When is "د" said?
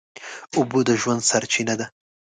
0.87-0.89